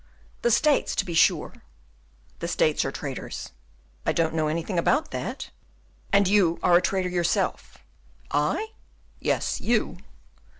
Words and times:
"The 0.41 0.49
States, 0.49 0.95
to 0.95 1.05
be 1.05 1.13
sure!" 1.13 1.61
"The 2.39 2.47
States 2.47 2.83
are 2.83 2.91
traitors." 2.91 3.51
"I 4.03 4.11
don't 4.11 4.33
know 4.33 4.47
anything 4.47 4.79
about 4.79 5.11
that!" 5.11 5.51
"And 6.11 6.27
you 6.27 6.57
are 6.63 6.77
a 6.77 6.81
traitor 6.81 7.09
yourself!" 7.09 7.77
"I?" 8.31 8.69
"Yes, 9.19 9.61
you." 9.63 9.99